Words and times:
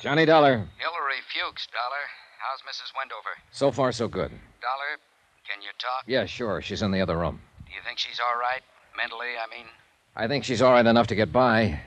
Johnny 0.00 0.26
Dollar. 0.26 0.56
Hillary 0.76 1.20
Fuchs, 1.32 1.66
Dollar. 1.72 2.04
How's 2.38 2.60
Mrs. 2.62 2.92
Wendover? 2.96 3.30
So 3.50 3.72
far, 3.72 3.92
so 3.92 4.08
good. 4.08 4.30
Dollar, 4.60 5.00
can 5.48 5.62
you 5.62 5.70
talk? 5.78 6.04
Yeah, 6.06 6.26
sure. 6.26 6.60
She's 6.60 6.82
in 6.82 6.90
the 6.90 7.00
other 7.00 7.16
room. 7.16 7.40
Do 7.64 7.72
you 7.72 7.80
think 7.84 7.98
she's 7.98 8.20
all 8.20 8.38
right? 8.38 8.60
Mentally, 8.96 9.34
I 9.42 9.48
mean? 9.54 9.66
I 10.14 10.28
think 10.28 10.44
she's 10.44 10.60
all 10.62 10.72
right 10.72 10.84
enough 10.84 11.06
to 11.08 11.14
get 11.14 11.32
by. 11.32 11.80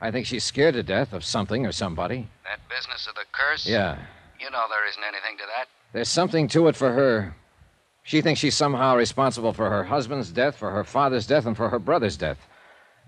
I 0.00 0.10
think 0.10 0.26
she's 0.26 0.44
scared 0.44 0.74
to 0.74 0.82
death 0.82 1.12
of 1.12 1.24
something 1.24 1.66
or 1.66 1.72
somebody. 1.72 2.28
That 2.44 2.60
business 2.68 3.06
of 3.08 3.14
the 3.14 3.24
curse? 3.32 3.66
Yeah. 3.66 3.98
You 4.38 4.50
know 4.50 4.64
there 4.70 4.88
isn't 4.88 5.02
anything 5.02 5.36
to 5.38 5.44
that. 5.56 5.68
There's 5.92 6.08
something 6.08 6.48
to 6.48 6.68
it 6.68 6.76
for 6.76 6.92
her. 6.92 7.34
She 8.04 8.20
thinks 8.22 8.38
she's 8.38 8.56
somehow 8.56 8.96
responsible 8.96 9.52
for 9.52 9.68
her 9.70 9.82
husband's 9.84 10.30
death, 10.30 10.56
for 10.56 10.70
her 10.70 10.84
father's 10.84 11.26
death, 11.26 11.46
and 11.46 11.56
for 11.56 11.68
her 11.68 11.78
brother's 11.80 12.16
death. 12.16 12.38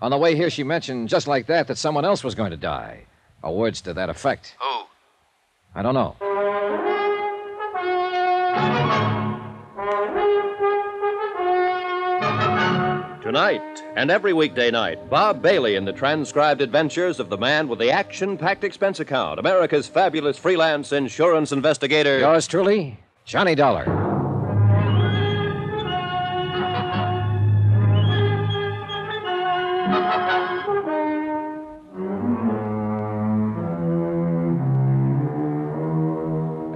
On 0.01 0.11
the 0.11 0.17
way 0.17 0.35
here, 0.35 0.49
she 0.49 0.63
mentioned 0.63 1.07
just 1.07 1.27
like 1.27 1.45
that 1.47 1.67
that 1.67 1.77
someone 1.77 2.03
else 2.05 2.23
was 2.23 2.35
going 2.35 2.51
to 2.51 2.57
die. 2.57 3.05
Or 3.43 3.55
words 3.55 3.81
to 3.81 3.93
that 3.93 4.09
effect. 4.09 4.55
Who? 4.59 4.83
I 5.75 5.81
don't 5.81 5.93
know. 5.93 6.15
Tonight 13.21 13.83
and 13.95 14.09
every 14.09 14.33
weekday 14.33 14.71
night, 14.71 15.07
Bob 15.07 15.41
Bailey 15.41 15.75
in 15.75 15.85
the 15.85 15.93
transcribed 15.93 16.61
adventures 16.61 17.19
of 17.19 17.29
the 17.29 17.37
man 17.37 17.67
with 17.67 17.77
the 17.77 17.91
action 17.91 18.37
packed 18.37 18.63
expense 18.63 18.99
account, 18.99 19.39
America's 19.39 19.87
fabulous 19.87 20.37
freelance 20.37 20.91
insurance 20.91 21.51
investigator. 21.51 22.17
Yours 22.17 22.47
truly, 22.47 22.97
Johnny 23.25 23.53
Dollar. 23.53 24.08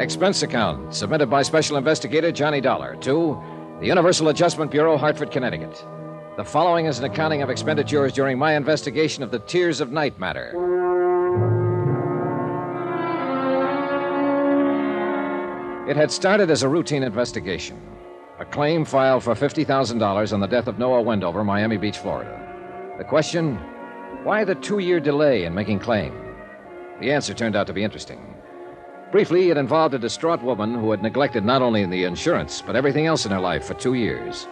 Expense 0.04 0.44
account 0.44 0.94
submitted 0.94 1.30
by 1.30 1.42
Special 1.42 1.78
Investigator 1.78 2.30
Johnny 2.30 2.60
Dollar 2.60 2.98
to 2.98 3.42
the 3.80 3.88
Universal 3.88 4.28
Adjustment 4.28 4.70
Bureau, 4.70 4.98
Hartford, 4.98 5.32
Connecticut. 5.32 5.82
The 6.36 6.44
following 6.44 6.88
is 6.88 7.00
an 7.00 7.06
accounting 7.06 7.42
of 7.42 7.50
expenditures 7.50 8.12
during 8.12 8.38
my 8.38 8.56
investigation 8.56 9.24
of 9.24 9.32
the 9.32 9.40
Tears 9.40 9.80
of 9.80 9.94
Night 9.94 10.20
matter. 10.20 10.52
It 15.90 15.96
had 15.96 16.12
started 16.12 16.52
as 16.52 16.64
a 16.64 16.68
routine 16.68 17.04
investigation. 17.04 17.82
A 18.40 18.46
claim 18.46 18.84
filed 18.84 19.24
for 19.24 19.34
$50,000 19.34 20.34
on 20.34 20.40
the 20.42 20.48
death 20.48 20.68
of 20.68 20.78
Noah 20.78 21.02
Wendover, 21.02 21.46
Miami 21.46 21.78
Beach, 21.78 22.00
Florida. 22.00 22.96
The 22.98 23.06
question 23.06 23.56
why 24.24 24.44
the 24.44 24.56
two 24.56 24.80
year 24.80 25.00
delay 25.00 25.46
in 25.46 25.56
making 25.56 25.80
claim? 25.80 26.14
The 27.00 27.14
answer 27.14 27.34
turned 27.34 27.56
out 27.56 27.68
to 27.68 27.74
be 27.74 27.86
interesting. 27.86 28.33
Briefly, 29.14 29.52
it 29.52 29.58
involved 29.58 29.94
a 29.94 30.00
distraught 30.00 30.42
woman 30.42 30.74
who 30.74 30.90
had 30.90 31.04
neglected 31.04 31.46
not 31.46 31.62
only 31.62 31.86
the 31.86 32.04
insurance, 32.04 32.64
but 32.64 32.76
everything 32.76 33.06
else 33.06 33.28
in 33.28 33.32
her 33.32 33.40
life 33.40 33.64
for 33.64 33.76
two 33.76 33.94
years. 33.94 34.48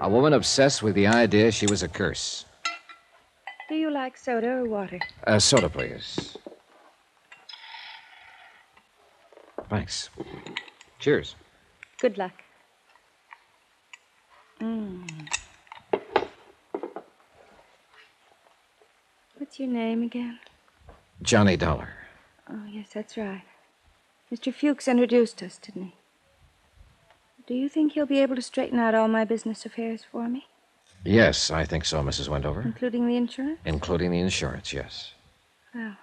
A 0.00 0.10
woman 0.10 0.32
obsessed 0.32 0.82
with 0.82 0.96
the 0.96 1.06
idea 1.06 1.52
she 1.52 1.66
was 1.66 1.84
a 1.84 1.88
curse. 1.88 2.44
Do 3.68 3.76
you 3.76 3.92
like 3.92 4.16
soda 4.16 4.48
or 4.48 4.64
water? 4.64 4.98
Uh, 5.24 5.38
soda, 5.38 5.68
please. 5.68 6.36
Thanks. 9.70 10.10
Cheers. 10.98 11.36
Good 12.00 12.18
luck. 12.18 12.42
Mm. 14.60 15.28
What's 19.38 19.60
your 19.60 19.68
name 19.68 20.02
again? 20.02 20.40
Johnny 21.22 21.56
Dollar. 21.56 21.90
Oh, 22.50 22.64
yes, 22.68 22.88
that's 22.92 23.16
right. 23.16 23.44
Mr. 24.32 24.52
Fuchs 24.52 24.88
introduced 24.88 25.42
us, 25.42 25.58
didn't 25.58 25.82
he? 25.84 25.94
Do 27.46 27.54
you 27.54 27.68
think 27.68 27.92
he'll 27.92 28.06
be 28.06 28.20
able 28.20 28.36
to 28.36 28.42
straighten 28.42 28.78
out 28.78 28.94
all 28.94 29.08
my 29.08 29.24
business 29.24 29.66
affairs 29.66 30.02
for 30.10 30.28
me, 30.28 30.46
Yes, 31.06 31.50
I 31.50 31.64
think 31.66 31.84
so, 31.84 32.02
Mrs. 32.02 32.30
Wendover. 32.30 32.62
including 32.62 33.06
the 33.06 33.16
insurance? 33.16 33.58
Including 33.66 34.10
the 34.10 34.20
insurance, 34.20 34.72
yes. 34.72 35.12
Well, 35.74 35.96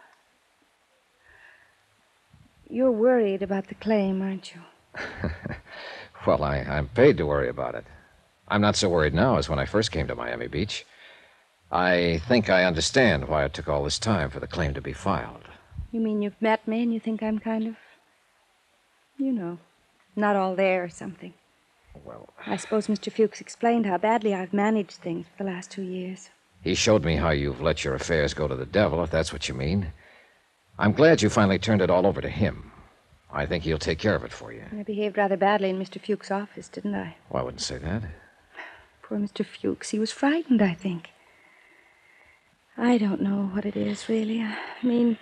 you're 2.69 2.91
worried 2.91 3.41
about 3.41 3.67
the 3.67 3.75
claim, 3.75 4.21
aren't 4.21 4.53
you? 4.53 4.61
Well, 6.27 6.43
I, 6.43 6.57
I'm 6.59 6.87
paid 6.89 7.17
to 7.17 7.25
worry 7.25 7.49
about 7.49 7.73
it. 7.73 7.83
I'm 8.47 8.61
not 8.61 8.75
so 8.75 8.87
worried 8.89 9.15
now 9.15 9.37
as 9.37 9.49
when 9.49 9.57
I 9.57 9.65
first 9.65 9.91
came 9.91 10.05
to 10.07 10.13
Miami 10.13 10.47
Beach. 10.47 10.85
I 11.71 12.21
think 12.27 12.47
I 12.47 12.63
understand 12.63 13.27
why 13.27 13.43
it 13.43 13.55
took 13.55 13.67
all 13.67 13.83
this 13.83 13.97
time 13.97 14.29
for 14.29 14.39
the 14.39 14.45
claim 14.45 14.75
to 14.75 14.81
be 14.81 14.93
filed. 14.93 15.45
You 15.91 15.99
mean 15.99 16.21
you've 16.21 16.39
met 16.39 16.67
me 16.67 16.83
and 16.83 16.93
you 16.93 16.99
think 16.99 17.23
I'm 17.23 17.39
kind 17.39 17.65
of, 17.69 17.75
you 19.21 19.31
know, 19.31 19.57
not 20.15 20.35
all 20.35 20.55
there 20.55 20.83
or 20.83 20.89
something? 20.89 21.33
Well, 22.05 22.29
I 22.45 22.57
suppose 22.57 22.87
Mr. 22.87 23.11
Fuchs 23.11 23.41
explained 23.41 23.85
how 23.85 23.97
badly 23.97 24.33
I've 24.33 24.53
managed 24.53 24.91
things 24.97 25.25
for 25.37 25.43
the 25.43 25.49
last 25.49 25.69
two 25.71 25.81
years. 25.83 26.29
he 26.63 26.75
showed 26.75 27.03
me 27.03 27.15
how 27.15 27.31
you've 27.31 27.61
let 27.61 27.83
your 27.83 27.95
affairs 27.95 28.33
go 28.33 28.47
to 28.47 28.55
the 28.55 28.65
devil, 28.65 29.03
if 29.03 29.11
that's 29.11 29.33
what 29.33 29.47
you 29.49 29.55
mean. 29.55 29.91
I'm 30.79 30.93
glad 30.93 31.21
you 31.21 31.29
finally 31.29 31.59
turned 31.59 31.81
it 31.81 31.89
all 31.89 32.05
over 32.07 32.21
to 32.21 32.29
him. 32.29 32.71
I 33.33 33.45
think 33.45 33.63
he'll 33.63 33.77
take 33.77 33.99
care 33.99 34.15
of 34.15 34.23
it 34.23 34.31
for 34.33 34.51
you. 34.51 34.63
I 34.77 34.83
behaved 34.83 35.17
rather 35.17 35.37
badly 35.37 35.69
in 35.69 35.79
Mr. 35.79 35.99
Fuchs' 36.01 36.31
office, 36.31 36.67
didn't 36.67 36.95
I? 36.95 37.15
Well, 37.29 37.41
I 37.41 37.45
wouldn't 37.45 37.61
say 37.61 37.77
that. 37.77 38.03
Poor 39.01 39.17
Mr. 39.17 39.45
Fuchs. 39.45 39.89
He 39.89 39.99
was 39.99 40.11
frightened, 40.11 40.61
I 40.61 40.73
think. 40.73 41.09
I 42.77 42.97
don't 42.97 43.21
know 43.21 43.49
what 43.53 43.65
it 43.65 43.75
is, 43.75 44.07
really. 44.09 44.41
I 44.41 44.57
mean, 44.83 45.17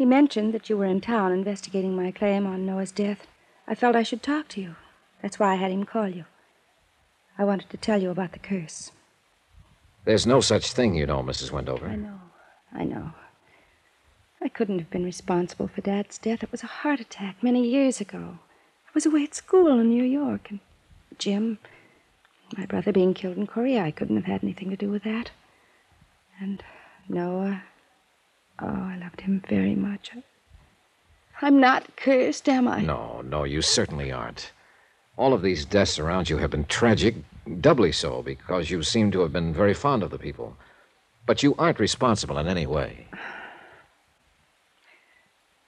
he 0.00 0.06
mentioned 0.06 0.54
that 0.54 0.70
you 0.70 0.78
were 0.78 0.86
in 0.86 0.98
town 0.98 1.30
investigating 1.30 1.94
my 1.94 2.10
claim 2.10 2.46
on 2.46 2.64
Noah's 2.64 2.90
death. 2.90 3.26
I 3.68 3.74
felt 3.74 3.94
I 3.94 4.02
should 4.02 4.22
talk 4.22 4.48
to 4.48 4.60
you. 4.62 4.76
That's 5.20 5.38
why 5.38 5.52
I 5.52 5.56
had 5.56 5.70
him 5.70 5.84
call 5.84 6.08
you. 6.08 6.24
I 7.36 7.44
wanted 7.44 7.68
to 7.68 7.76
tell 7.76 8.00
you 8.00 8.08
about 8.08 8.32
the 8.32 8.38
curse. 8.38 8.92
There's 10.06 10.26
no 10.26 10.40
such 10.40 10.72
thing, 10.72 10.94
you 10.94 11.04
know, 11.04 11.22
Mrs. 11.22 11.52
Wendover. 11.52 11.86
I 11.86 11.96
know. 11.96 12.18
I 12.72 12.84
know. 12.84 13.12
I 14.40 14.48
couldn't 14.48 14.78
have 14.78 14.88
been 14.88 15.04
responsible 15.04 15.68
for 15.68 15.82
Dad's 15.82 16.16
death. 16.16 16.42
It 16.42 16.50
was 16.50 16.62
a 16.62 16.78
heart 16.80 17.00
attack 17.00 17.42
many 17.42 17.68
years 17.68 18.00
ago. 18.00 18.38
I 18.86 18.90
was 18.94 19.04
away 19.04 19.24
at 19.24 19.34
school 19.34 19.78
in 19.78 19.90
New 19.90 20.04
York, 20.04 20.50
and 20.50 20.60
Jim, 21.18 21.58
my 22.56 22.64
brother 22.64 22.90
being 22.90 23.12
killed 23.12 23.36
in 23.36 23.46
Korea, 23.46 23.82
I 23.82 23.90
couldn't 23.90 24.16
have 24.16 24.24
had 24.24 24.42
anything 24.42 24.70
to 24.70 24.76
do 24.76 24.88
with 24.88 25.02
that. 25.02 25.32
And 26.40 26.64
Noah, 27.06 27.64
oh, 28.62 28.66
I 28.66 28.98
loved 29.00 29.20
him 29.20 29.42
very 29.48 29.74
much. 29.74 30.10
I'm 31.42 31.60
not 31.60 31.96
cursed, 31.96 32.48
am 32.48 32.68
I? 32.68 32.82
No, 32.82 33.22
no, 33.22 33.44
you 33.44 33.62
certainly 33.62 34.12
aren't. 34.12 34.52
All 35.16 35.32
of 35.32 35.42
these 35.42 35.64
deaths 35.64 35.98
around 35.98 36.28
you 36.28 36.38
have 36.38 36.50
been 36.50 36.64
tragic, 36.64 37.14
doubly 37.60 37.92
so, 37.92 38.22
because 38.22 38.70
you 38.70 38.82
seem 38.82 39.10
to 39.12 39.20
have 39.20 39.32
been 39.32 39.52
very 39.52 39.74
fond 39.74 40.02
of 40.02 40.10
the 40.10 40.18
people. 40.18 40.56
But 41.26 41.42
you 41.42 41.54
aren't 41.58 41.80
responsible 41.80 42.38
in 42.38 42.46
any 42.46 42.66
way. 42.66 43.06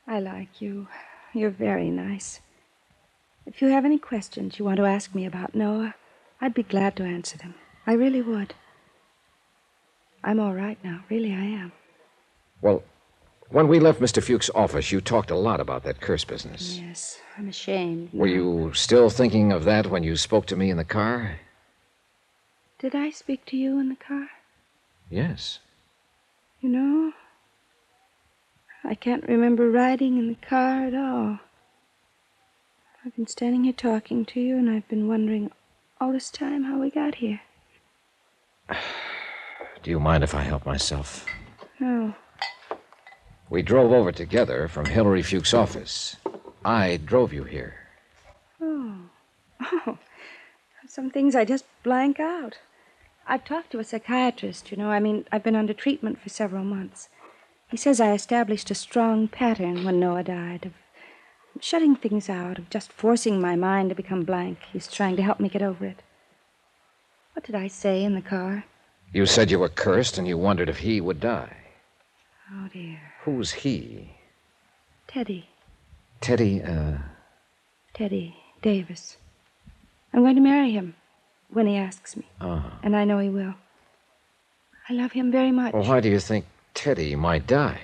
I 0.06 0.20
like 0.20 0.60
you. 0.60 0.88
You're 1.32 1.50
very 1.50 1.90
nice. 1.90 2.40
If 3.46 3.62
you 3.62 3.68
have 3.68 3.84
any 3.84 3.98
questions 3.98 4.58
you 4.58 4.64
want 4.64 4.76
to 4.76 4.86
ask 4.86 5.14
me 5.14 5.24
about 5.24 5.54
Noah, 5.54 5.94
I'd 6.40 6.54
be 6.54 6.62
glad 6.62 6.96
to 6.96 7.04
answer 7.04 7.38
them. 7.38 7.54
I 7.86 7.92
really 7.94 8.22
would. 8.22 8.54
I'm 10.22 10.38
all 10.38 10.54
right 10.54 10.78
now. 10.84 11.04
Really, 11.08 11.32
I 11.32 11.44
am. 11.44 11.72
Well, 12.62 12.84
when 13.50 13.68
we 13.68 13.80
left 13.80 14.00
Mr. 14.00 14.22
Fuchs' 14.22 14.48
office, 14.54 14.92
you 14.92 15.00
talked 15.00 15.30
a 15.30 15.36
lot 15.36 15.60
about 15.60 15.82
that 15.82 16.00
curse 16.00 16.24
business. 16.24 16.78
Yes, 16.78 17.20
I'm 17.36 17.48
ashamed. 17.48 18.08
Were 18.14 18.28
you 18.28 18.72
still 18.72 19.10
thinking 19.10 19.52
of 19.52 19.64
that 19.64 19.88
when 19.88 20.04
you 20.04 20.16
spoke 20.16 20.46
to 20.46 20.56
me 20.56 20.70
in 20.70 20.78
the 20.78 20.84
car? 20.84 21.40
Did 22.78 22.94
I 22.94 23.10
speak 23.10 23.44
to 23.46 23.56
you 23.56 23.78
in 23.78 23.90
the 23.90 23.96
car? 23.96 24.28
Yes. 25.10 25.58
You 26.60 26.70
know, 26.70 27.12
I 28.84 28.94
can't 28.94 29.28
remember 29.28 29.70
riding 29.70 30.16
in 30.16 30.28
the 30.28 30.46
car 30.46 30.86
at 30.86 30.94
all. 30.94 31.40
I've 33.04 33.16
been 33.16 33.26
standing 33.26 33.64
here 33.64 33.72
talking 33.72 34.24
to 34.26 34.40
you, 34.40 34.56
and 34.56 34.70
I've 34.70 34.88
been 34.88 35.08
wondering 35.08 35.50
all 36.00 36.12
this 36.12 36.30
time 36.30 36.64
how 36.64 36.78
we 36.78 36.90
got 36.90 37.16
here. 37.16 37.40
Do 39.82 39.90
you 39.90 39.98
mind 39.98 40.22
if 40.22 40.34
I 40.34 40.42
help 40.42 40.64
myself? 40.64 41.26
No. 41.80 42.14
We 43.52 43.60
drove 43.60 43.92
over 43.92 44.12
together 44.12 44.66
from 44.66 44.86
Hillary 44.86 45.22
Fuchs' 45.22 45.52
office. 45.52 46.16
I 46.64 46.96
drove 46.96 47.34
you 47.34 47.44
here. 47.44 47.74
Oh. 48.58 48.94
Oh. 49.86 49.98
Some 50.88 51.10
things 51.10 51.36
I 51.36 51.44
just 51.44 51.66
blank 51.82 52.18
out. 52.18 52.56
I've 53.26 53.44
talked 53.44 53.70
to 53.72 53.78
a 53.78 53.84
psychiatrist, 53.84 54.70
you 54.70 54.78
know. 54.78 54.90
I 54.90 55.00
mean, 55.00 55.26
I've 55.30 55.42
been 55.42 55.54
under 55.54 55.74
treatment 55.74 56.18
for 56.18 56.30
several 56.30 56.64
months. 56.64 57.10
He 57.68 57.76
says 57.76 58.00
I 58.00 58.14
established 58.14 58.70
a 58.70 58.74
strong 58.74 59.28
pattern 59.28 59.84
when 59.84 60.00
Noah 60.00 60.22
died 60.22 60.64
of 60.64 60.72
shutting 61.62 61.94
things 61.94 62.30
out, 62.30 62.56
of 62.58 62.70
just 62.70 62.90
forcing 62.90 63.38
my 63.38 63.54
mind 63.54 63.90
to 63.90 63.94
become 63.94 64.22
blank. 64.22 64.60
He's 64.72 64.88
trying 64.88 65.16
to 65.16 65.22
help 65.22 65.40
me 65.40 65.50
get 65.50 65.62
over 65.62 65.84
it. 65.84 66.02
What 67.34 67.44
did 67.44 67.54
I 67.54 67.68
say 67.68 68.02
in 68.02 68.14
the 68.14 68.22
car? 68.22 68.64
You 69.12 69.26
said 69.26 69.50
you 69.50 69.58
were 69.58 69.68
cursed 69.68 70.16
and 70.16 70.26
you 70.26 70.38
wondered 70.38 70.70
if 70.70 70.78
he 70.78 71.02
would 71.02 71.20
die. 71.20 71.54
Oh, 72.50 72.68
dear. 72.72 73.11
Who's 73.24 73.52
he? 73.52 74.10
Teddy. 75.06 75.48
Teddy, 76.20 76.62
uh. 76.62 76.98
Teddy 77.94 78.36
Davis. 78.62 79.16
I'm 80.12 80.22
going 80.22 80.36
to 80.36 80.40
marry 80.42 80.72
him 80.72 80.94
when 81.50 81.66
he 81.66 81.76
asks 81.76 82.16
me, 82.16 82.26
Oh. 82.40 82.64
and 82.82 82.96
I 82.96 83.04
know 83.04 83.18
he 83.18 83.28
will. 83.28 83.54
I 84.88 84.94
love 84.94 85.12
him 85.12 85.30
very 85.30 85.52
much 85.52 85.72
Well, 85.72 85.84
why 85.84 86.00
do 86.00 86.08
you 86.08 86.18
think 86.20 86.46
Teddy 86.74 87.14
might 87.16 87.46
die? 87.46 87.80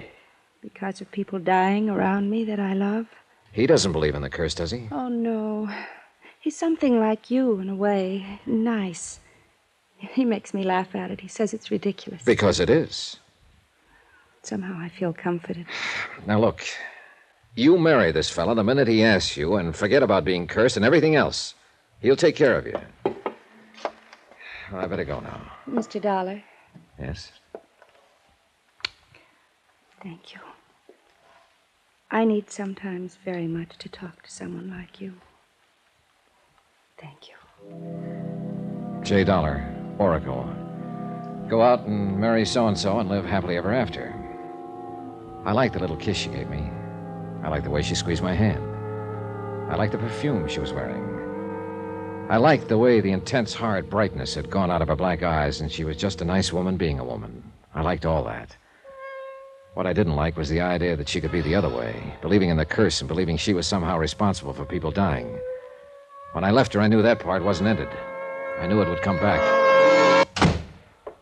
because 0.61 1.01
of 1.01 1.11
people 1.13 1.39
dying 1.39 1.89
around 1.89 2.29
me 2.29 2.45
that 2.45 2.59
I 2.59 2.75
love. 2.75 3.07
He 3.53 3.67
doesn't 3.67 3.93
believe 3.93 4.17
in 4.17 4.23
the 4.23 4.29
curse, 4.29 4.55
does 4.57 4.73
he? 4.73 4.89
Oh, 4.91 5.09
no. 5.09 5.71
He's 6.41 6.57
something 6.57 6.99
like 6.99 7.31
you 7.31 7.61
in 7.61 7.69
a 7.69 7.77
way. 7.77 8.41
Nice. 8.47 9.21
He 9.99 10.25
makes 10.25 10.53
me 10.55 10.63
laugh 10.65 10.95
at 10.95 11.11
it. 11.11 11.21
He 11.21 11.29
says 11.29 11.53
it's 11.55 11.71
ridiculous. 11.71 12.23
Because 12.25 12.59
it 12.61 12.69
is. 12.71 13.19
Somehow 14.43 14.79
I 14.79 14.89
feel 14.89 15.13
comforted. 15.13 15.67
Now, 16.27 16.39
look. 16.41 16.63
You 17.55 17.77
marry 17.77 18.13
this 18.13 18.31
fellow 18.31 18.55
the 18.55 18.63
minute 18.63 18.87
he 18.87 19.03
asks 19.03 19.37
you, 19.37 19.57
and 19.57 19.75
forget 19.75 20.03
about 20.03 20.25
being 20.25 20.47
cursed 20.47 20.77
and 20.77 20.85
everything 20.85 21.17
else. 21.17 21.55
He'll 22.01 22.15
take 22.15 22.37
care 22.37 22.57
of 22.57 22.67
you. 22.67 22.79
Well, 24.71 24.81
I 24.83 24.87
better 24.87 25.05
go 25.05 25.19
now. 25.21 25.41
Mr. 25.69 26.01
Dollar, 26.01 26.43
Yes? 27.01 27.33
thank 30.03 30.33
you. 30.35 30.41
I 32.11 32.25
need 32.25 32.49
sometimes 32.51 33.19
very 33.25 33.49
much 33.49 33.77
to 33.79 33.89
talk 33.89 34.23
to 34.23 34.31
someone 34.31 34.71
like 34.71 35.01
you. 35.01 35.15
Thank 37.01 37.29
you. 37.29 37.35
J. 39.03 39.25
Dollar, 39.25 39.67
Oracle. 39.99 40.49
Go 41.49 41.61
out 41.63 41.87
and 41.87 42.19
marry 42.19 42.45
so 42.45 42.69
and 42.69 42.79
so 42.79 42.99
and 43.01 43.09
live 43.09 43.25
happily 43.25 43.57
ever 43.57 43.73
after. 43.73 44.15
I 45.45 45.53
like 45.53 45.73
the 45.73 45.79
little 45.79 45.97
kiss 45.97 46.17
she 46.17 46.29
gave 46.29 46.49
me. 46.49 46.63
I 47.43 47.49
like 47.49 47.65
the 47.65 47.71
way 47.71 47.83
she 47.83 47.95
squeezed 47.95 48.23
my 48.23 48.35
hand. 48.35 48.63
I 49.71 49.77
like 49.77 49.93
the 49.93 49.99
perfume 49.99 50.49
she 50.49 50.61
was 50.61 50.73
wearing. 50.73 51.19
I 52.31 52.37
liked 52.37 52.69
the 52.69 52.77
way 52.77 53.01
the 53.01 53.13
intense, 53.13 53.55
hard 53.55 53.89
brightness 53.89 54.35
had 54.35 54.51
gone 54.51 54.71
out 54.71 54.83
of 54.83 54.89
her 54.89 54.97
black 54.97 55.23
eyes, 55.23 55.61
and 55.61 55.73
she 55.73 55.85
was 55.85 55.97
just 55.97 56.21
a 56.21 56.27
nice 56.27 56.53
woman 56.53 56.77
being 56.77 56.99
a 56.99 57.05
woman. 57.05 57.43
I 57.75 57.81
liked 57.83 58.05
all 58.05 58.25
that. 58.25 58.55
What 59.75 59.87
I 59.87 59.93
didn't 59.93 60.17
like 60.17 60.37
was 60.37 60.49
the 60.49 60.61
idea 60.61 60.97
that 60.97 61.09
she 61.09 61.21
could 61.21 61.33
be 61.33 61.41
the 61.41 61.55
other 61.55 61.69
way, 61.69 61.95
believing 62.21 62.51
in 62.51 62.57
the 62.57 62.67
curse 62.67 63.01
and 63.01 63.09
believing 63.09 63.37
she 63.37 63.55
was 63.55 63.67
somehow 63.67 63.97
responsible 63.97 64.53
for 64.53 64.65
people 64.65 64.91
dying. 64.91 65.39
When 66.33 66.45
I 66.45 66.51
left 66.51 66.75
her, 66.75 66.81
I 66.81 66.89
knew 66.89 67.01
that 67.01 67.21
part 67.21 67.45
wasn't 67.45 67.69
ended. 67.69 67.89
I 68.59 68.67
knew 68.67 68.83
it 68.83 68.89
would 68.89 69.03
come 69.03 69.19
back. 69.19 69.41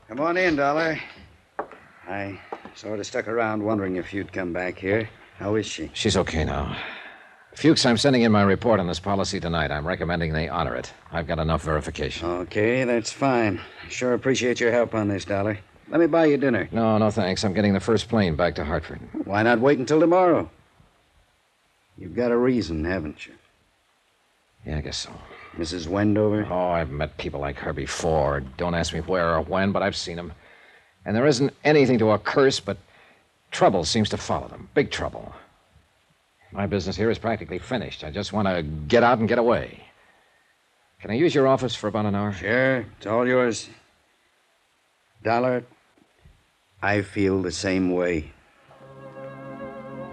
Come 0.08 0.20
on 0.20 0.36
in, 0.36 0.56
Dollar. 0.56 0.98
I 2.08 2.40
sort 2.76 3.00
of 3.00 3.06
stuck 3.06 3.26
around 3.26 3.62
wondering 3.62 3.96
if 3.96 4.12
you'd 4.12 4.32
come 4.32 4.52
back 4.52 4.78
here. 4.78 5.08
How 5.38 5.55
is 5.55 5.67
she? 5.67 5.90
She's 5.94 6.17
okay 6.17 6.44
now. 6.44 6.76
Fuchs, 7.55 7.87
I'm 7.87 7.96
sending 7.96 8.23
in 8.23 8.31
my 8.31 8.43
report 8.43 8.81
on 8.81 8.87
this 8.87 9.00
policy 9.00 9.40
tonight. 9.40 9.70
I'm 9.70 9.87
recommending 9.87 10.32
they 10.32 10.49
honor 10.49 10.75
it. 10.75 10.93
I've 11.11 11.26
got 11.26 11.38
enough 11.38 11.62
verification. 11.62 12.28
Okay, 12.28 12.84
that's 12.84 13.11
fine. 13.11 13.61
Sure 13.88 14.12
appreciate 14.12 14.61
your 14.61 14.73
help 14.73 14.94
on 14.94 15.08
this, 15.08 15.25
Dollar. 15.25 15.58
Let 15.88 16.00
me 16.00 16.06
buy 16.06 16.26
you 16.26 16.37
dinner. 16.37 16.69
No, 16.70 16.99
no, 16.99 17.11
thanks. 17.11 17.44
I'm 17.44 17.55
getting 17.55 17.73
the 17.73 17.81
first 17.81 18.08
plane 18.08 18.37
back 18.37 18.56
to 18.56 18.64
Hartford. 18.64 19.00
Why 19.25 19.43
not 19.43 19.61
wait 19.61 19.78
until 19.78 20.00
tomorrow? 20.00 20.50
You've 21.96 22.14
got 22.17 22.31
a 22.31 22.37
reason, 22.37 22.84
haven't 22.84 23.26
you? 23.26 23.32
Yeah, 24.67 24.78
I 24.78 24.81
guess 24.82 24.99
so. 24.99 25.11
Mrs. 25.56 25.87
Wendover? 25.87 26.46
Oh, 26.50 26.69
I've 26.69 26.90
met 26.90 27.17
people 27.17 27.40
like 27.40 27.56
her 27.61 27.73
before. 27.73 28.40
Don't 28.58 28.75
ask 28.75 28.93
me 28.93 29.00
where 29.00 29.34
or 29.34 29.40
when, 29.40 29.73
but 29.73 29.82
I've 29.82 29.96
seen 29.96 30.17
them. 30.17 30.32
And 31.06 31.17
there 31.17 31.26
isn't 31.26 31.55
anything 31.64 31.99
to 32.00 32.11
a 32.11 32.19
curse, 32.19 32.61
but 32.61 32.76
trouble 33.53 33.85
seems 33.85 34.11
to 34.11 34.17
follow 34.17 34.49
them. 34.49 34.69
Big 34.75 34.91
trouble. 34.91 35.32
My 36.50 36.67
business 36.67 36.97
here 36.97 37.11
is 37.11 37.19
practically 37.19 37.58
finished. 37.58 38.03
I 38.03 38.11
just 38.11 38.32
want 38.32 38.49
to 38.49 38.62
get 38.62 39.03
out 39.05 39.19
and 39.19 39.29
get 39.29 39.38
away. 39.38 39.85
Can 41.00 41.11
I 41.11 41.14
use 41.14 41.35
your 41.35 41.47
office 41.47 41.75
for 41.75 41.87
about 41.87 42.06
an 42.06 42.14
hour? 42.14 42.32
Sure, 42.32 42.85
it's 42.99 43.06
all 43.06 43.26
yours. 43.26 43.69
Dollar, 45.23 45.64
I 46.82 47.03
feel 47.03 47.41
the 47.41 47.52
same 47.52 47.93
way. 47.93 48.32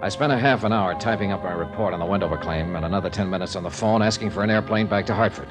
I 0.00 0.08
spent 0.10 0.32
a 0.32 0.38
half 0.38 0.64
an 0.64 0.72
hour 0.72 0.94
typing 0.94 1.32
up 1.32 1.42
my 1.42 1.52
report 1.52 1.94
on 1.94 2.00
the 2.00 2.06
Wendover 2.06 2.36
claim 2.36 2.76
and 2.76 2.84
another 2.84 3.10
ten 3.10 3.28
minutes 3.30 3.56
on 3.56 3.62
the 3.62 3.70
phone 3.70 4.02
asking 4.02 4.30
for 4.30 4.44
an 4.44 4.50
airplane 4.50 4.86
back 4.86 5.06
to 5.06 5.14
Hartford. 5.14 5.48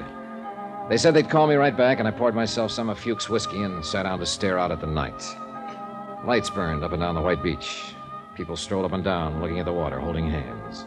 They 0.88 0.98
said 0.98 1.14
they'd 1.14 1.30
call 1.30 1.46
me 1.46 1.54
right 1.54 1.76
back, 1.76 1.98
and 1.98 2.06
I 2.06 2.10
poured 2.10 2.34
myself 2.34 2.70
some 2.70 2.90
of 2.90 2.98
Fuchs' 2.98 3.28
whiskey 3.30 3.62
and 3.62 3.84
sat 3.84 4.02
down 4.02 4.18
to 4.18 4.26
stare 4.26 4.58
out 4.58 4.70
at 4.70 4.80
the 4.80 4.86
night. 4.86 5.24
Lights 6.26 6.48
burned 6.48 6.82
up 6.82 6.92
and 6.92 7.02
down 7.02 7.14
the 7.14 7.20
white 7.20 7.42
beach. 7.42 7.94
People 8.34 8.56
strolled 8.56 8.86
up 8.86 8.92
and 8.92 9.04
down, 9.04 9.42
looking 9.42 9.58
at 9.58 9.66
the 9.66 9.72
water, 9.72 10.00
holding 10.00 10.28
hands. 10.28 10.86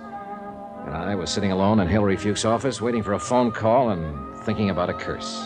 And 0.86 0.96
I 0.96 1.14
was 1.14 1.30
sitting 1.30 1.52
alone 1.52 1.80
in 1.80 1.88
Hillary 1.88 2.18
Fuchs' 2.18 2.44
office, 2.44 2.82
waiting 2.82 3.04
for 3.04 3.14
a 3.14 3.20
phone 3.20 3.52
call 3.52 3.92
and 3.92 4.36
thinking 4.46 4.72
about 4.72 4.90
a 4.90 4.96
curse. 4.96 5.46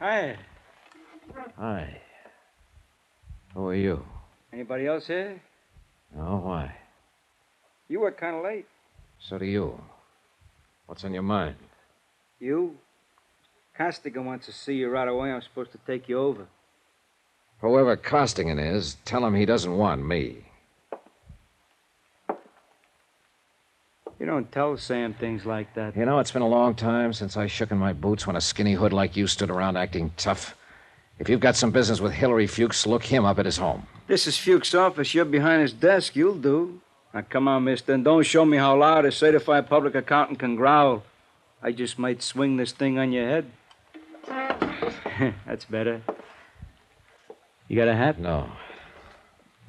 Hi. 0.00 0.36
Hi. 1.56 2.00
Who 3.54 3.68
are 3.68 3.74
you? 3.74 4.04
Anybody 4.52 4.88
else 4.88 5.06
here? 5.06 5.40
Oh, 6.18 6.38
why? 6.38 6.74
You 7.88 8.00
were 8.00 8.10
kind 8.10 8.34
of 8.34 8.42
late. 8.42 8.66
So 9.20 9.38
do 9.38 9.44
you. 9.44 9.80
What's 10.86 11.04
on 11.04 11.14
your 11.14 11.22
mind? 11.22 11.54
You? 12.40 12.76
Costigan 13.78 14.24
wants 14.24 14.46
to 14.46 14.52
see 14.52 14.74
you 14.74 14.88
right 14.90 15.06
away. 15.06 15.30
I'm 15.30 15.40
supposed 15.40 15.70
to 15.72 15.78
take 15.86 16.08
you 16.08 16.18
over. 16.18 16.48
Whoever 17.64 17.96
Costigan 17.96 18.58
is, 18.58 18.98
tell 19.06 19.24
him 19.24 19.34
he 19.34 19.46
doesn't 19.46 19.74
want 19.74 20.04
me. 20.04 20.44
You 24.20 24.26
don't 24.26 24.52
tell 24.52 24.76
Sam 24.76 25.14
things 25.14 25.46
like 25.46 25.72
that. 25.72 25.96
You 25.96 26.04
know, 26.04 26.18
it's 26.18 26.30
been 26.30 26.42
a 26.42 26.46
long 26.46 26.74
time 26.74 27.14
since 27.14 27.38
I 27.38 27.46
shook 27.46 27.70
in 27.70 27.78
my 27.78 27.94
boots 27.94 28.26
when 28.26 28.36
a 28.36 28.40
skinny 28.42 28.74
hood 28.74 28.92
like 28.92 29.16
you 29.16 29.26
stood 29.26 29.50
around 29.50 29.78
acting 29.78 30.12
tough. 30.18 30.54
If 31.18 31.30
you've 31.30 31.40
got 31.40 31.56
some 31.56 31.70
business 31.70 32.02
with 32.02 32.12
Hillary 32.12 32.46
Fuchs, 32.46 32.86
look 32.86 33.02
him 33.02 33.24
up 33.24 33.38
at 33.38 33.46
his 33.46 33.56
home. 33.56 33.86
This 34.08 34.26
is 34.26 34.36
Fuchs' 34.36 34.74
office. 34.74 35.14
You're 35.14 35.24
behind 35.24 35.62
his 35.62 35.72
desk. 35.72 36.14
You'll 36.14 36.36
do. 36.36 36.82
Now, 37.14 37.22
come 37.22 37.48
on, 37.48 37.64
mister, 37.64 37.94
and 37.94 38.04
don't 38.04 38.26
show 38.26 38.44
me 38.44 38.58
how 38.58 38.76
loud 38.76 39.06
a 39.06 39.10
certified 39.10 39.70
public 39.70 39.94
accountant 39.94 40.38
can 40.38 40.54
growl. 40.54 41.02
I 41.62 41.72
just 41.72 41.98
might 41.98 42.22
swing 42.22 42.58
this 42.58 42.72
thing 42.72 42.98
on 42.98 43.10
your 43.10 43.26
head. 43.26 43.50
That's 45.46 45.64
better. 45.64 46.02
You 47.68 47.76
got 47.76 47.88
a 47.88 47.94
hat? 47.94 48.18
No. 48.18 48.50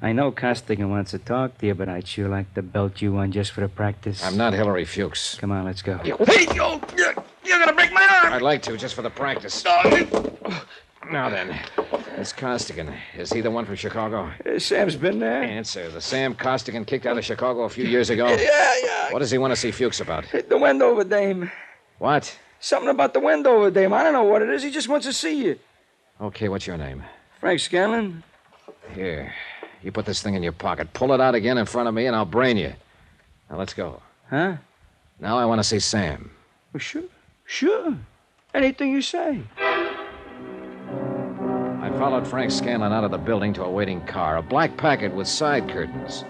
I 0.02 0.12
know 0.12 0.30
Costigan 0.30 0.90
wants 0.90 1.12
to 1.12 1.18
talk 1.18 1.56
to 1.58 1.66
you, 1.66 1.74
but 1.74 1.88
I'd 1.88 2.06
sure 2.06 2.28
like 2.28 2.52
to 2.54 2.62
belt 2.62 3.00
you 3.00 3.14
one 3.14 3.32
just 3.32 3.52
for 3.52 3.62
the 3.62 3.68
practice. 3.68 4.22
I'm 4.24 4.36
not 4.36 4.52
Hillary 4.52 4.84
Fuchs. 4.84 5.36
Come 5.38 5.50
on, 5.50 5.64
let's 5.64 5.80
go. 5.82 5.98
You- 6.04 6.16
Hey, 6.26 6.42
you! 6.54 6.80
You're, 6.96 7.14
you're 7.44 7.58
gonna 7.58 7.72
break 7.72 7.92
my 7.92 8.02
arm! 8.22 8.32
I'd 8.34 8.42
like 8.42 8.60
to, 8.62 8.76
just 8.76 8.94
for 8.94 9.02
the 9.02 9.08
practice. 9.10 9.64
Now 9.64 11.30
then, 11.30 11.58
this 12.16 12.32
Costigan, 12.32 12.92
is 13.16 13.32
he 13.32 13.40
the 13.40 13.50
one 13.50 13.64
from 13.64 13.76
Chicago? 13.76 14.30
Uh, 14.44 14.58
Sam's 14.58 14.96
been 14.96 15.18
there. 15.20 15.42
Answer. 15.42 15.88
The 15.88 16.00
Sam 16.00 16.34
Costigan 16.34 16.84
kicked 16.84 17.06
out 17.06 17.16
of 17.16 17.24
Chicago 17.24 17.62
a 17.62 17.68
few 17.68 17.84
years 17.86 18.10
ago? 18.10 18.26
Yeah, 18.28 18.74
yeah. 18.82 19.12
What 19.12 19.20
does 19.20 19.30
he 19.30 19.38
want 19.38 19.52
to 19.52 19.56
see 19.56 19.70
Fuchs 19.70 20.00
about? 20.00 20.24
The 20.48 20.58
Wendover 20.58 21.04
dame. 21.04 21.50
What? 21.98 22.36
Something 22.60 22.90
about 22.90 23.14
the 23.14 23.20
Wendover 23.20 23.70
dame. 23.70 23.92
I 23.94 24.02
don't 24.02 24.12
know 24.12 24.24
what 24.24 24.42
it 24.42 24.50
is. 24.50 24.62
He 24.64 24.70
just 24.70 24.88
wants 24.88 25.06
to 25.06 25.12
see 25.12 25.44
you. 25.44 25.58
Okay, 26.20 26.48
what's 26.48 26.66
your 26.66 26.76
name? 26.76 27.02
Frank 27.46 27.60
Scanlon? 27.60 28.24
Here. 28.92 29.32
You 29.80 29.92
put 29.92 30.04
this 30.04 30.20
thing 30.20 30.34
in 30.34 30.42
your 30.42 30.50
pocket. 30.50 30.92
Pull 30.94 31.12
it 31.12 31.20
out 31.20 31.36
again 31.36 31.58
in 31.58 31.64
front 31.64 31.86
of 31.86 31.94
me, 31.94 32.06
and 32.06 32.16
I'll 32.16 32.24
brain 32.24 32.56
you. 32.56 32.72
Now, 33.48 33.56
let's 33.56 33.72
go. 33.72 34.02
Huh? 34.28 34.56
Now 35.20 35.38
I 35.38 35.44
want 35.44 35.60
to 35.60 35.62
see 35.62 35.78
Sam. 35.78 36.28
Well, 36.72 36.80
sure. 36.80 37.04
Sure. 37.44 37.96
Anything 38.52 38.90
you 38.90 39.00
say. 39.00 39.42
I 39.60 41.92
followed 41.96 42.26
Frank 42.26 42.50
Scanlon 42.50 42.92
out 42.92 43.04
of 43.04 43.12
the 43.12 43.18
building 43.18 43.52
to 43.52 43.62
a 43.62 43.70
waiting 43.70 44.04
car, 44.06 44.38
a 44.38 44.42
black 44.42 44.76
Packard 44.76 45.14
with 45.14 45.28
side 45.28 45.68
curtains. 45.68 46.24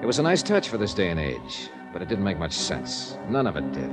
It 0.00 0.06
was 0.06 0.18
a 0.18 0.22
nice 0.22 0.42
touch 0.42 0.70
for 0.70 0.78
this 0.78 0.94
day 0.94 1.10
and 1.10 1.20
age, 1.20 1.68
but 1.92 2.00
it 2.00 2.08
didn't 2.08 2.24
make 2.24 2.38
much 2.38 2.54
sense. 2.54 3.18
None 3.28 3.46
of 3.46 3.56
it 3.56 3.70
did. 3.72 3.90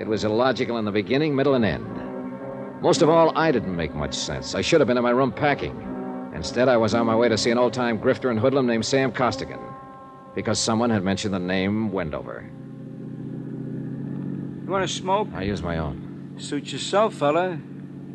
It 0.00 0.08
was 0.08 0.24
illogical 0.24 0.78
in 0.78 0.84
the 0.84 0.90
beginning, 0.90 1.36
middle, 1.36 1.54
and 1.54 1.64
end. 1.64 2.82
Most 2.82 3.02
of 3.02 3.08
all, 3.08 3.38
I 3.38 3.52
didn't 3.52 3.76
make 3.76 3.94
much 3.94 4.14
sense. 4.14 4.56
I 4.56 4.62
should 4.62 4.80
have 4.80 4.88
been 4.88 4.98
in 4.98 5.04
my 5.04 5.10
room 5.10 5.30
packing. 5.30 5.90
Instead, 6.34 6.68
I 6.68 6.76
was 6.76 6.94
on 6.94 7.06
my 7.06 7.14
way 7.14 7.28
to 7.28 7.36
see 7.36 7.50
an 7.50 7.58
old 7.58 7.72
time 7.72 7.98
grifter 7.98 8.30
and 8.30 8.40
hoodlum 8.40 8.66
named 8.66 8.86
Sam 8.86 9.12
Costigan 9.12 9.60
because 10.34 10.58
someone 10.58 10.90
had 10.90 11.04
mentioned 11.04 11.34
the 11.34 11.38
name 11.38 11.92
Wendover. 11.92 12.44
You 14.64 14.70
want 14.70 14.88
to 14.88 14.94
smoke? 14.94 15.28
I 15.34 15.42
use 15.42 15.62
my 15.62 15.78
own. 15.78 16.34
Suit 16.38 16.72
yourself, 16.72 17.14
fella. 17.14 17.58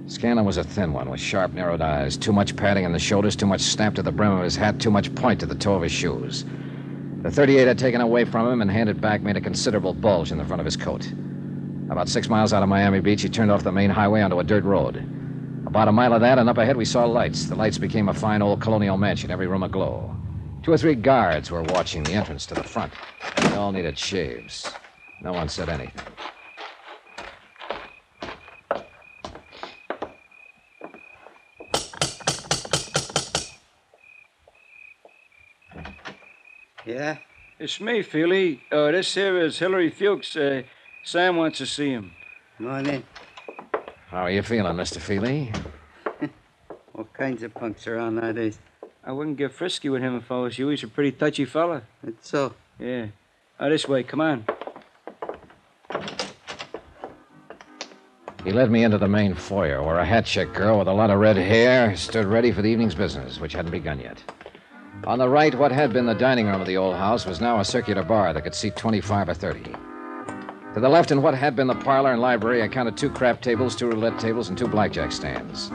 Scanlon 0.08 0.46
was 0.46 0.58
a 0.58 0.64
thin 0.64 0.94
one 0.94 1.10
with 1.10 1.20
sharp, 1.20 1.54
narrowed 1.54 1.82
eyes, 1.82 2.18
too 2.18 2.32
much 2.32 2.56
padding 2.56 2.86
in 2.86 2.94
the 2.94 3.00
shoulders, 3.00 3.36
too 3.36 3.46
much 3.46 3.62
snap 3.62 3.94
to 3.96 4.02
the 4.02 4.12
brim 4.12 4.32
of 4.32 4.44
his 4.44 4.56
hat, 4.56 4.80
too 4.80 4.90
much 4.90 5.14
point 5.14 5.40
to 5.42 5.46
the 5.46 5.54
toe 5.54 5.76
of 5.76 5.84
his 5.84 5.92
shoes. 5.92 6.46
The 7.22 7.30
38 7.30 7.68
I'd 7.68 7.78
taken 7.78 8.02
away 8.02 8.26
from 8.26 8.52
him 8.52 8.62
and 8.62 8.72
handed 8.72 9.00
back 9.02 9.22
made 9.22 9.38
a 9.38 9.42
considerable 9.42 9.94
bulge 9.94 10.32
in 10.32 10.38
the 10.38 10.46
front 10.46 10.62
of 10.62 10.66
his 10.66 10.78
coat. 10.78 11.06
About 11.90 12.10
six 12.10 12.30
miles 12.30 12.54
out 12.54 12.64
of 12.64 12.70
Miami 12.70 13.00
Beach, 13.00 13.22
he 13.22 13.30
turned 13.30 13.52
off 13.52 13.64
the 13.64 13.72
main 13.72 13.90
highway 13.90 14.22
onto 14.22 14.40
a 14.40 14.44
dirt 14.44 14.64
road. 14.64 15.17
About 15.68 15.90
a 15.90 15.92
mile 15.92 16.14
of 16.14 16.22
that, 16.22 16.40
and 16.40 16.48
up 16.50 16.58
ahead, 16.58 16.78
we 16.78 16.86
saw 16.86 17.04
lights. 17.04 17.44
The 17.44 17.56
lights 17.56 17.78
became 17.78 18.08
a 18.08 18.14
fine 18.14 18.42
old 18.42 18.62
colonial 18.62 18.96
mansion, 18.96 19.30
every 19.32 19.48
room 19.48 19.64
aglow. 19.64 20.16
Two 20.64 20.72
or 20.72 20.78
three 20.78 20.96
guards 20.96 21.52
were 21.52 21.62
watching 21.62 22.04
the 22.04 22.14
entrance 22.14 22.46
to 22.46 22.54
the 22.54 22.64
front. 22.64 22.94
They 23.36 23.56
all 23.56 23.74
needed 23.74 24.00
shaves. 24.00 24.72
No 25.22 25.34
one 25.34 25.50
said 25.50 25.68
anything. 25.68 25.92
Yeah? 36.86 37.18
It's 37.60 37.82
me, 37.82 38.04
Feely. 38.04 38.62
Uh, 38.72 38.92
this 38.92 39.14
here 39.14 39.38
is 39.38 39.60
Hillary 39.60 39.90
Fuchs. 39.90 40.38
Uh, 40.38 40.62
Sam 41.04 41.36
wants 41.36 41.58
to 41.58 41.66
see 41.66 41.90
him. 41.90 42.14
Come 42.58 42.68
on 42.68 42.86
in. 42.86 43.04
How 44.18 44.24
are 44.24 44.32
you 44.32 44.42
feeling, 44.42 44.74
Mr. 44.74 44.98
Feely? 44.98 45.52
All 46.96 47.08
kinds 47.14 47.44
of 47.44 47.54
punks 47.54 47.86
around 47.86 48.16
nowadays. 48.16 48.58
I 49.04 49.12
wouldn't 49.12 49.38
get 49.38 49.52
frisky 49.52 49.90
with 49.90 50.02
him 50.02 50.16
if 50.16 50.32
I 50.32 50.40
was 50.40 50.58
you. 50.58 50.70
He's 50.70 50.82
a 50.82 50.88
pretty 50.88 51.12
touchy 51.12 51.46
fella. 51.46 51.84
It's 52.02 52.28
so. 52.28 52.56
Yeah. 52.80 53.10
Uh, 53.60 53.70
this 53.70 53.88
way, 53.88 54.02
come 54.02 54.22
on. 54.22 54.44
He 58.44 58.52
led 58.52 58.72
me 58.72 58.84
into 58.84 58.98
the 58.98 59.08
main 59.08 59.36
foyer, 59.36 59.84
where 59.84 60.00
a 60.00 60.06
hat 60.06 60.26
check 60.26 60.52
girl 60.52 60.80
with 60.80 60.88
a 60.88 60.94
lot 60.94 61.12
of 61.12 61.20
red 61.20 61.38
hair 61.38 61.96
stood 61.96 62.26
ready 62.26 62.52
for 62.52 62.64
the 62.64 62.70
evening's 62.70 62.96
business, 62.96 63.40
which 63.40 63.54
hadn't 63.54 63.70
begun 63.70 64.00
yet. 64.00 64.18
On 65.06 65.20
the 65.20 65.30
right, 65.30 65.54
what 65.54 65.72
had 65.72 65.94
been 65.94 66.08
the 66.08 66.16
dining 66.16 66.48
room 66.48 66.60
of 66.60 66.66
the 66.66 66.78
old 66.78 66.96
house 66.96 67.28
was 67.28 67.40
now 67.40 67.60
a 67.60 67.66
circular 67.66 68.02
bar 68.02 68.34
that 68.34 68.42
could 68.42 68.56
seat 68.56 68.76
25 68.76 69.30
or 69.30 69.36
30. 69.36 69.76
To 70.78 70.82
the 70.82 70.90
left, 70.90 71.10
in 71.10 71.24
what 71.24 71.34
had 71.34 71.56
been 71.56 71.66
the 71.66 71.74
parlor 71.74 72.12
and 72.12 72.22
library, 72.22 72.62
I 72.62 72.68
counted 72.68 72.96
two 72.96 73.10
crap 73.10 73.42
tables, 73.42 73.76
two 73.76 73.88
roulette 73.88 74.20
tables, 74.20 74.50
and 74.50 74.56
two 74.56 74.68
blackjack 74.68 75.12
stands. 75.12 75.70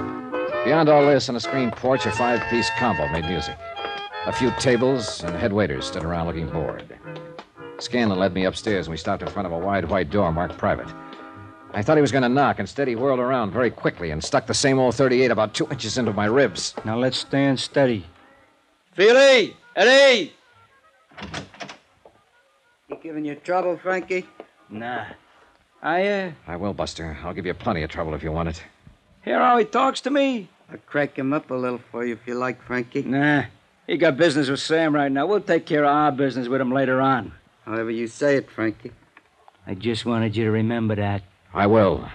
Beyond 0.64 0.88
all 0.88 1.04
this, 1.04 1.28
on 1.28 1.34
a 1.34 1.40
screen 1.40 1.72
porch, 1.72 2.06
a 2.06 2.12
five 2.12 2.40
piece 2.48 2.70
combo 2.78 3.08
made 3.08 3.24
music. 3.24 3.56
A 4.26 4.32
few 4.32 4.52
tables 4.60 5.24
and 5.24 5.34
head 5.34 5.52
waiters 5.52 5.86
stood 5.86 6.04
around 6.04 6.28
looking 6.28 6.48
bored. 6.48 6.84
Scanlon 7.80 8.20
led 8.20 8.32
me 8.32 8.44
upstairs, 8.44 8.86
and 8.86 8.92
we 8.92 8.96
stopped 8.96 9.22
in 9.22 9.28
front 9.28 9.44
of 9.44 9.50
a 9.50 9.58
wide 9.58 9.90
white 9.90 10.08
door 10.08 10.30
marked 10.30 10.56
private. 10.56 10.86
I 11.74 11.82
thought 11.82 11.96
he 11.96 12.00
was 12.00 12.12
going 12.12 12.22
to 12.22 12.28
knock. 12.28 12.60
Instead, 12.60 12.86
he 12.86 12.94
whirled 12.94 13.18
around 13.18 13.50
very 13.50 13.72
quickly 13.72 14.12
and 14.12 14.22
stuck 14.22 14.46
the 14.46 14.54
same 14.54 14.78
old 14.78 14.94
38 14.94 15.32
about 15.32 15.52
two 15.52 15.66
inches 15.68 15.98
into 15.98 16.12
my 16.12 16.26
ribs. 16.26 16.76
Now 16.84 16.96
let's 16.96 17.18
stand 17.18 17.58
steady. 17.58 18.06
Feely! 18.92 19.56
Eddie! 19.74 20.32
You 22.88 22.98
giving 23.02 23.24
you 23.24 23.34
trouble, 23.34 23.76
Frankie? 23.82 24.28
Nah. 24.70 25.06
I, 25.82 26.06
uh, 26.06 26.32
I 26.46 26.56
will, 26.56 26.72
Buster. 26.72 27.18
I'll 27.24 27.34
give 27.34 27.46
you 27.46 27.54
plenty 27.54 27.82
of 27.82 27.90
trouble 27.90 28.14
if 28.14 28.22
you 28.22 28.30
want 28.32 28.48
it. 28.48 28.62
hear 29.24 29.38
how 29.38 29.58
he 29.58 29.64
talks 29.64 30.00
to 30.02 30.10
me? 30.10 30.48
I'll 30.70 30.78
crack 30.78 31.18
him 31.18 31.32
up 31.32 31.50
a 31.50 31.54
little 31.54 31.80
for 31.90 32.04
you 32.04 32.14
if 32.14 32.26
you 32.26 32.34
like, 32.34 32.62
Frankie. 32.62 33.02
Nah. 33.02 33.44
He 33.86 33.96
got 33.96 34.16
business 34.16 34.48
with 34.48 34.60
Sam 34.60 34.94
right 34.94 35.10
now. 35.10 35.26
We'll 35.26 35.40
take 35.40 35.66
care 35.66 35.84
of 35.84 35.90
our 35.90 36.12
business 36.12 36.48
with 36.48 36.60
him 36.60 36.72
later 36.72 37.00
on. 37.00 37.32
However 37.64 37.90
you 37.90 38.06
say 38.06 38.36
it, 38.36 38.50
Frankie. 38.50 38.92
I 39.66 39.74
just 39.74 40.06
wanted 40.06 40.36
you 40.36 40.44
to 40.44 40.50
remember 40.50 40.94
that. 40.96 41.22
I 41.52 41.66
will. 41.66 42.08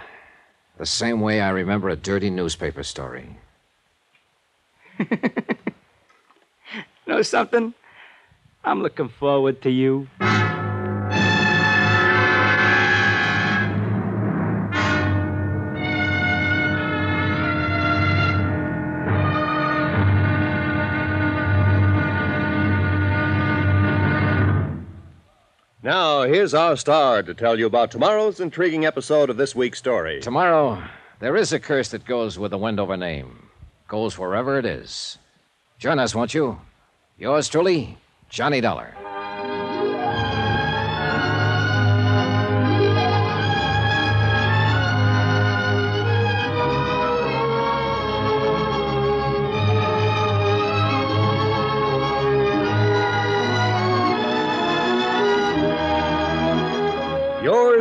The 0.78 0.86
same 0.86 1.22
way 1.22 1.42
I 1.42 1.50
remember 1.50 1.90
a 1.90 1.96
dirty 1.96 2.30
newspaper 2.30 2.84
story. 2.84 3.38
Know 7.08 7.22
something? 7.22 7.74
I'm 8.66 8.84
looking 8.84 9.08
forward 9.08 9.62
to 9.62 9.72
you. 9.72 10.10
Here's 26.28 26.54
our 26.54 26.76
star 26.76 27.24
to 27.24 27.34
tell 27.34 27.58
you 27.58 27.66
about 27.66 27.92
tomorrow's 27.92 28.40
intriguing 28.40 28.86
episode 28.86 29.30
of 29.30 29.38
this 29.38 29.56
week's 29.56 29.80
story. 29.80 30.20
Tomorrow, 30.20 30.84
there 31.20 31.36
is 31.36 31.54
a 31.54 31.60
curse 31.60 31.90
that 31.90 32.06
goes 32.06 32.38
with 32.38 32.52
the 32.52 32.58
Wendover 32.58 32.98
name. 32.98 33.48
Goes 33.88 34.18
wherever 34.18 34.60
it 34.60 34.66
is. 34.66 35.18
Join 35.80 36.00
us, 36.00 36.14
won't 36.14 36.34
you? 36.34 36.60
Yours 37.18 37.48
truly, 37.48 37.98
Johnny 38.30 38.62
Dollar. 38.62 38.96